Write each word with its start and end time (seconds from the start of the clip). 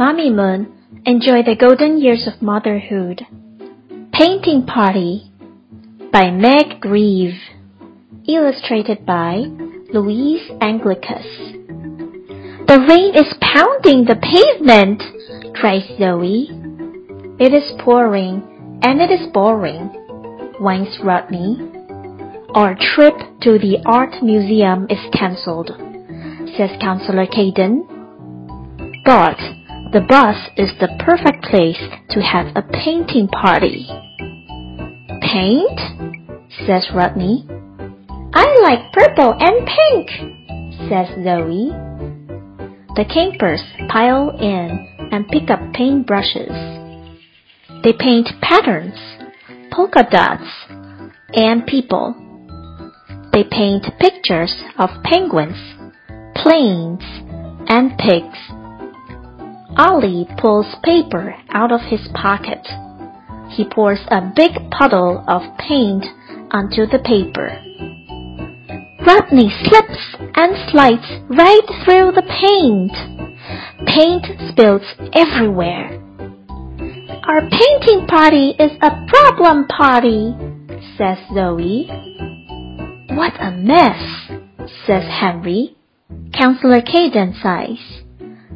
Mamimoon 0.00 0.66
enjoy 1.04 1.42
the 1.42 1.54
golden 1.60 2.00
years 2.00 2.26
of 2.26 2.40
motherhood. 2.40 3.26
Painting 4.14 4.64
Party 4.64 5.30
by 6.10 6.30
Meg 6.30 6.80
Greve. 6.80 7.36
Illustrated 8.26 9.04
by 9.04 9.44
Louise 9.92 10.50
Anglicas. 10.62 11.26
The 12.66 12.80
rain 12.88 13.14
is 13.14 13.34
pounding 13.42 14.06
the 14.06 14.16
pavement, 14.16 15.02
cries 15.54 15.84
Zoe. 15.98 16.48
It 17.38 17.52
is 17.52 17.70
pouring 17.84 18.80
and 18.82 19.02
it 19.02 19.10
is 19.10 19.30
boring, 19.34 19.88
whines 20.58 20.96
Rodney. 21.04 21.58
Our 22.54 22.74
trip 22.74 23.18
to 23.42 23.58
the 23.58 23.82
art 23.84 24.22
museum 24.22 24.86
is 24.88 25.10
cancelled, 25.12 25.72
says 26.56 26.70
Counselor 26.80 27.26
Caden. 27.26 27.84
But 29.04 29.59
the 29.92 30.00
bus 30.00 30.36
is 30.56 30.70
the 30.78 30.88
perfect 31.04 31.42
place 31.42 31.80
to 32.10 32.20
have 32.22 32.46
a 32.54 32.62
painting 32.62 33.26
party. 33.26 33.88
Paint? 35.20 35.80
says 36.64 36.86
Rodney. 36.94 37.44
I 38.32 38.46
like 38.62 38.92
purple 38.92 39.34
and 39.34 39.66
pink, 39.66 40.10
says 40.88 41.08
Zoe. 41.24 41.74
The 42.94 43.04
campers 43.12 43.62
pile 43.88 44.30
in 44.38 45.08
and 45.10 45.26
pick 45.26 45.50
up 45.50 45.58
paintbrushes. 45.74 46.54
They 47.82 47.92
paint 47.92 48.28
patterns, 48.40 48.94
polka 49.72 50.06
dots, 50.08 50.46
and 51.34 51.66
people. 51.66 52.14
They 53.32 53.42
paint 53.42 53.86
pictures 53.98 54.54
of 54.78 54.90
penguins, 55.02 55.58
planes, 56.36 57.02
and 57.68 57.98
pigs. 57.98 58.59
Ollie 59.80 60.28
pulls 60.36 60.66
paper 60.82 61.34
out 61.48 61.72
of 61.72 61.80
his 61.88 62.06
pocket. 62.12 62.60
He 63.48 63.64
pours 63.64 64.00
a 64.08 64.30
big 64.36 64.50
puddle 64.70 65.24
of 65.26 65.40
paint 65.56 66.04
onto 66.50 66.84
the 66.84 66.98
paper. 66.98 67.48
Rodney 69.06 69.48
slips 69.64 70.16
and 70.36 70.52
slides 70.70 71.08
right 71.30 71.64
through 71.82 72.12
the 72.12 72.28
paint. 72.28 72.92
Paint 73.88 74.26
spills 74.50 74.84
everywhere. 75.14 75.96
Our 77.24 77.48
painting 77.48 78.06
party 78.06 78.50
is 78.58 78.72
a 78.82 79.06
problem 79.08 79.66
party, 79.66 80.36
says 80.98 81.16
Zoe. 81.32 81.86
What 83.16 83.32
a 83.40 83.50
mess, 83.52 84.28
says 84.86 85.04
Henry. 85.08 85.74
Counselor 86.38 86.82
Caden 86.82 87.40
sighs. 87.40 87.99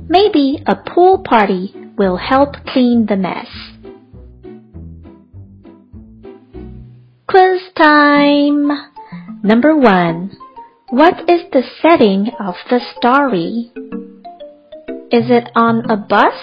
Maybe 0.08 0.62
a 0.66 0.76
pool 0.76 1.18
party 1.18 1.74
will 1.96 2.16
help 2.16 2.56
clean 2.66 3.06
the 3.06 3.16
mess. 3.16 3.48
Quiz 7.26 7.62
time! 7.76 8.70
Number 9.42 9.74
one. 9.76 10.36
What 10.90 11.28
is 11.28 11.42
the 11.52 11.62
setting 11.80 12.30
of 12.38 12.54
the 12.70 12.80
story? 12.96 13.72
Is 15.10 15.30
it 15.30 15.50
on 15.56 15.90
a 15.90 15.96
bus 15.96 16.34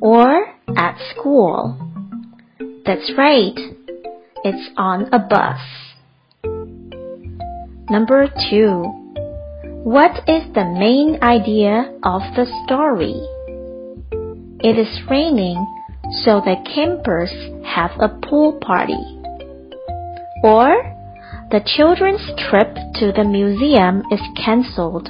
or 0.00 0.54
at 0.76 0.98
school? 1.14 1.78
That's 2.84 3.12
right. 3.16 3.58
It's 4.42 4.70
on 4.76 5.12
a 5.12 5.18
bus. 5.18 5.60
Number 7.90 8.28
two. 8.50 9.05
What 9.86 10.28
is 10.28 10.42
the 10.52 10.64
main 10.64 11.22
idea 11.22 11.94
of 12.02 12.20
the 12.34 12.50
story? 12.66 13.14
It 14.58 14.76
is 14.76 14.90
raining, 15.08 15.64
so 16.24 16.40
the 16.40 16.56
campers 16.74 17.30
have 17.64 17.92
a 18.00 18.08
pool 18.08 18.58
party. 18.60 18.98
Or, 20.42 20.74
the 21.52 21.62
children's 21.64 22.26
trip 22.50 22.74
to 22.98 23.12
the 23.14 23.22
museum 23.22 24.02
is 24.10 24.18
cancelled, 24.34 25.08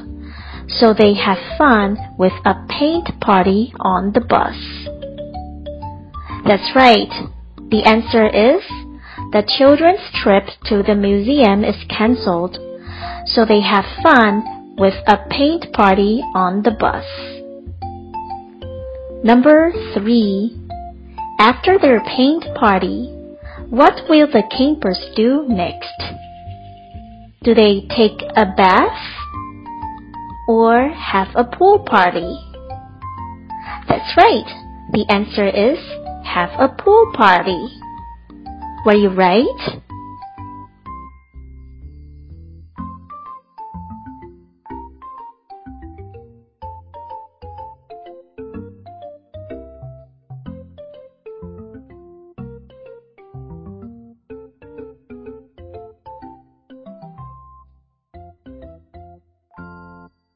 so 0.69 0.93
they 0.93 1.15
have 1.15 1.57
fun 1.57 1.97
with 2.19 2.35
a 2.45 2.67
paint 2.69 3.19
party 3.19 3.73
on 3.81 4.13
the 4.13 4.21
bus. 4.21 4.61
That's 6.45 6.77
right. 6.77 7.09
The 7.71 7.83
answer 7.89 8.29
is 8.29 8.61
the 9.33 9.49
children's 9.57 10.05
trip 10.23 10.45
to 10.67 10.83
the 10.83 10.95
museum 10.95 11.65
is 11.65 11.83
cancelled, 11.89 12.59
so 13.25 13.47
they 13.47 13.63
have 13.63 13.87
fun 14.03 14.56
with 14.79 14.95
a 15.07 15.19
paint 15.31 15.73
party 15.73 16.21
on 16.35 16.63
the 16.63 16.71
bus. 16.71 17.05
Number 19.25 19.73
3. 19.95 20.69
After 21.39 21.79
their 21.79 22.01
paint 22.01 22.45
party, 22.55 23.13
what 23.71 24.09
will 24.09 24.27
the 24.27 24.43
campers 24.57 25.01
do 25.17 25.45
next? 25.49 25.97
Do 27.43 27.55
they 27.55 27.87
take 27.89 28.23
a 28.37 28.47
bath? 28.57 28.99
Or 30.49 30.89
have 30.89 31.29
a 31.35 31.45
pool 31.45 31.81
party? 31.81 32.39
That's 33.89 34.17
right. 34.17 34.47
The 34.93 35.07
answer 35.09 35.49
is 35.49 35.79
have 36.25 36.51
a 36.59 36.69
pool 36.69 37.13
party. 37.15 37.67
Were 38.85 38.95
you 38.95 39.09
right? 39.09 39.81